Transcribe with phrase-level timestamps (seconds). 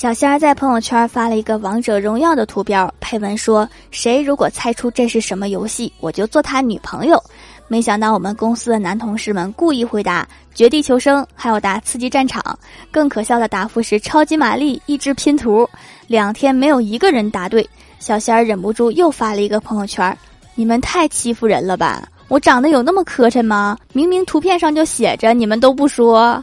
[0.00, 7.22] 小仙儿在朋友圈发了一个王者荣耀的图标，配文说：“谁如果猜出这是什么游戏，我就做他女朋友。”
[7.68, 10.26] 没想到我们公司的男同事们故意回答
[10.56, 12.40] 《绝地求生》，还有答《刺激战场》，
[12.90, 15.68] 更可笑的答复是《超级玛丽》一只拼图。
[16.06, 20.16] 两天没有一个人答对，小仙儿忍不住又发了一个朋友圈
[20.56, 22.08] ：“你们太欺负人了吧！
[22.28, 23.76] 我长得有那么磕碜吗？
[23.92, 26.42] 明明图片上就写着，你们都不说。”